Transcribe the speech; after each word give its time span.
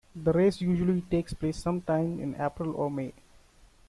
The 0.15 0.31
races 0.33 0.61
usually 0.63 1.01
take 1.01 1.27
place 1.37 1.57
sometime 1.61 2.19
in 2.19 2.33
April 2.41 2.71
or 2.75 2.89
May. 2.89 3.13